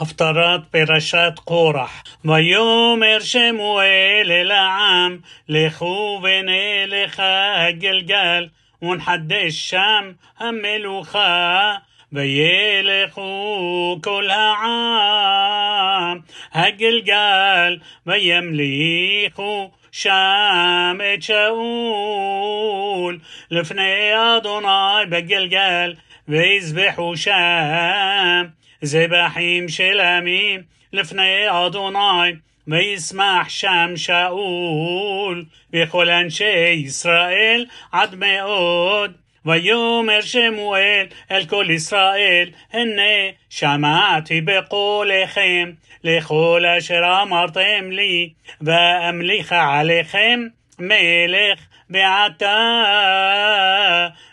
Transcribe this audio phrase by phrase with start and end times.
[0.00, 2.02] הפטרת פרשת קורח.
[2.24, 7.22] ויאמר שמואל אל העם, לכו ונלך
[7.56, 8.48] הגלגל,
[8.82, 11.74] ונחדש שם המלוכה.
[12.12, 16.18] וילכו כל העם
[16.52, 23.18] הגלגל, וימליכו שם את שאול
[23.50, 25.94] לפני אדוני בגלגל,
[26.28, 28.44] ויזבחו שם
[28.82, 30.60] זבחים של עמים
[30.92, 32.32] לפני אדוני,
[32.68, 39.12] וישמח שם שאול וכל אנשי ישראל עד מאוד.
[39.46, 45.70] ויאמר שמואל אל כל ישראל, הנה שמעתי בקולכם
[46.04, 50.40] לכל אשר אמרתם לי, ואמליך עליכם
[50.78, 52.58] מלך בעתה.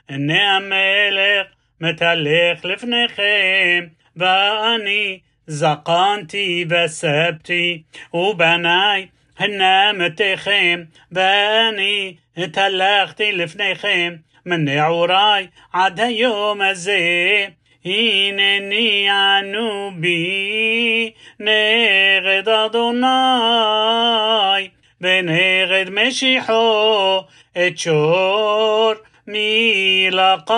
[0.09, 1.47] הנה המלך
[1.81, 3.85] מתהלך לפניכם,
[4.18, 12.18] باني زقانتي بسبتي وبناي هن متخيم باني
[12.52, 20.18] تلختي لفنيخيم من عوراي عدا يوم الزي هينني عنوبي
[21.40, 23.92] نغد أدوناي
[25.00, 27.22] ונגד משיחו
[27.56, 30.50] את שור מי לקחתי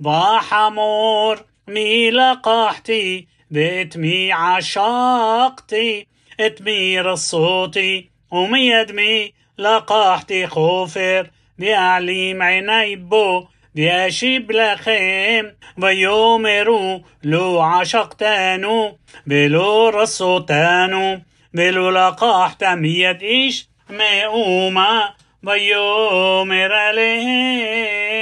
[0.00, 6.06] וחמור מי לקחתי ואת מי עשקתי
[6.40, 10.46] את מי רצותי ומיד מי לקחתי.
[10.46, 21.20] כופר ואעלים עיני בו ואשיב לכם ויאמרו לא עשקתנו بلو رصوتانو.
[21.54, 25.14] بلو لقحت ميت إيش مئومة
[25.46, 28.12] ويومر عليهم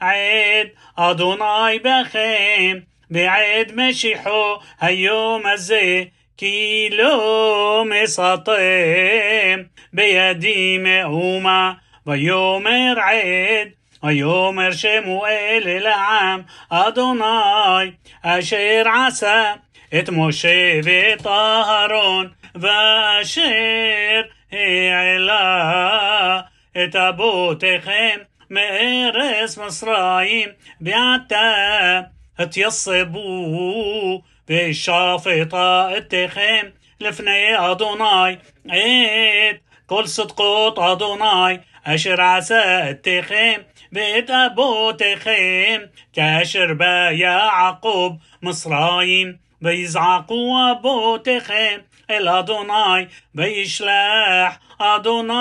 [0.00, 2.77] عيد אדוני בכם
[3.11, 6.03] ועד משיחו היום הזה
[6.37, 9.61] כי לא מסתם
[9.93, 11.73] בידי מאומה
[12.05, 13.67] ויאמר עד,
[14.03, 17.91] ויאמר שמואל אל העם, אדוני
[18.23, 19.53] אשר עשה
[19.99, 26.41] את משה ואת אהרון, ואשר העלה
[26.83, 28.17] את אבותיכם
[28.49, 30.49] מארץ מצרים,
[30.81, 32.01] ועתה
[32.37, 35.61] התייסבו ושפטתכם
[36.99, 38.35] לפני אדוני
[38.67, 45.81] את כל צדקות אדוני אשר עשה אתכם ואת אבותיכם,
[46.13, 51.79] כאשר בא יעקב מצרים, ויזעקו אבותיכם
[52.09, 55.33] אל אדוני, וישלח אדוני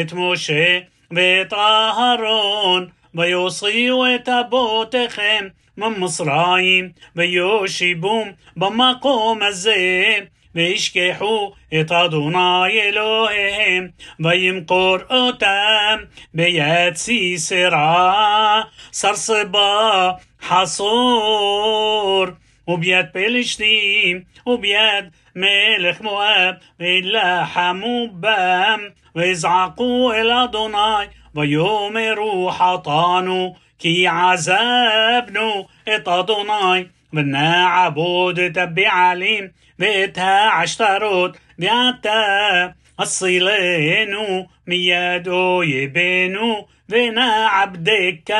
[0.00, 0.78] את משה
[1.12, 10.18] ואת אהרון, ויוציאו את אבותיכם ממצרים, ויושיבום במקום הזה.
[10.54, 13.88] וישכחו את אדוני אלוהיהם,
[14.20, 15.96] וימכור אותם
[16.34, 18.60] ביד סיסרא,
[18.92, 20.10] סרסבה,
[20.42, 22.26] חסור,
[22.68, 25.04] וביד פלשתים, וביד
[25.35, 38.51] ملك مؤاب يلحموا بام ويزعقوا إلى دوناي ويؤمروا حطانو كي عذابنو إت أدوناي بنا عبود
[38.51, 48.34] تبي عليم بيتها عشتروت بيعتاب הצילנו מיד אויבינו, ונעבדך,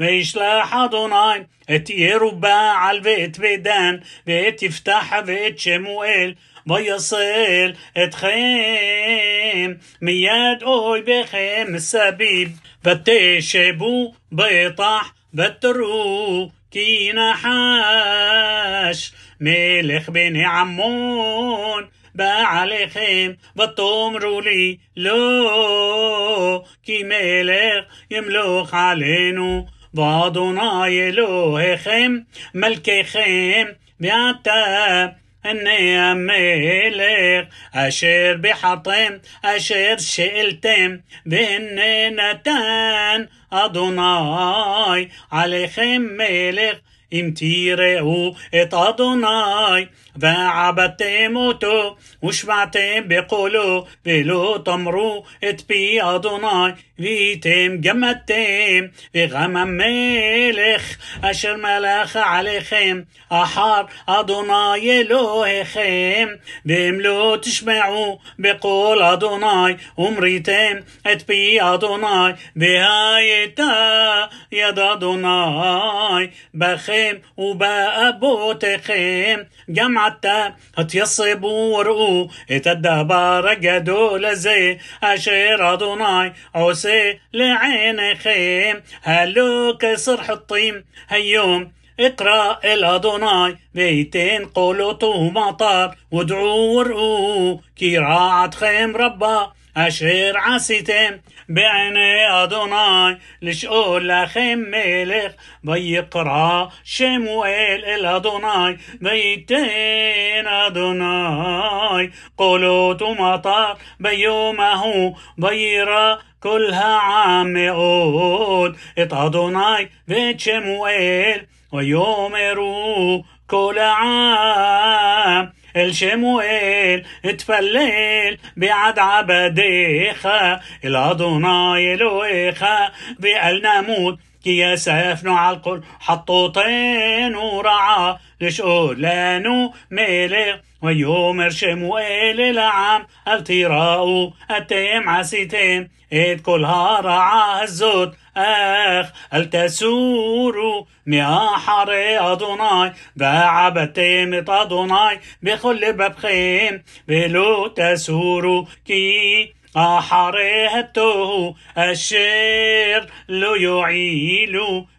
[0.00, 1.44] וישלח אדוני
[1.74, 3.96] את ירובעל ואת בדן,
[4.26, 6.34] ואת יפתח ואת שמואל,
[6.66, 7.72] ויסל
[8.04, 9.72] אתכם
[10.02, 21.84] מיד אויביכם סביב, ותשבו בטח ותראו כי נחש מלך בני עמון
[22.14, 32.18] בא עליכם ותאמרו לי לא כי מלך ימלוך עלינו ואדוני אלוהיכם
[32.54, 33.66] מלככם
[34.00, 35.06] ועתה
[35.44, 39.12] הנה המלך אשר בחרתם
[39.42, 40.96] אשר שאלתם
[41.26, 46.76] והנה נתן אדוני עליכם מלך
[47.12, 49.84] אם תראו את אדוני
[50.16, 61.56] ועבדתם אותו ושמעתם בקולו ולא תאמרו את פי אדוני והייתם גם אתם וגם המלך אשר
[61.56, 66.28] מלך עליכם אחר אדוני אלוהיכם
[66.66, 70.76] ואם לא תשמעו בקול אדוני ומריתם
[71.12, 84.17] את פי אדוני והייתה יד אדוני בכם خيم وبقى بوتقيم جمعتا هتيصب ورقو اتدبا رجدو
[84.17, 84.77] لزي.
[85.03, 88.81] أشير أدوناي عوسي لعين خيم.
[89.03, 93.57] هلو كسر حطيم هيوم اقرأ الأدوناي.
[93.73, 104.62] بيتين قولوتو مطر ودعو ورقو كي راعت خيم ربا أشير عسيتم בעיני אדוני לשאול לכם
[104.70, 105.32] מלך
[105.64, 112.06] ויקרא שמואל אל אדוני וייתן אדוני
[112.36, 121.38] קולות ומטר ביום ההוא וירא כל העם מאוד את אדוני ואת שמואל
[121.72, 125.44] ויאמרו כל העם
[125.75, 138.51] الشموئيل اتفلل بعد عبديخا אל אדוני אלוהיך ואל נמות כי יספנו על כל חטאתינו רעה
[138.51, 148.03] לשאול לנו מלך ויאמר שמואל אל העם אל תיראו אתם עשיתם את כל הרעה הזאת
[148.03, 161.84] אך אל תסורו מאחרי אדוני ועבדתם את אדוני בכל לבבכם ולא תסורו כי אחרי התוהו
[161.84, 164.57] אשר לא יועילו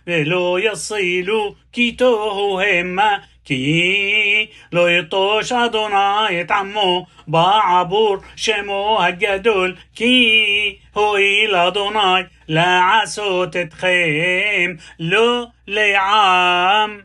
[0.08, 1.30] ولو يصيل
[1.72, 13.05] كي توهما كي لو يطوش أدوناي تعمو بعبور شمو هجدول كي هو إلى أدوناي בעבור
[13.05, 16.99] שמו הגדול כי הואיל אדוני לעשות אתכם לא לעם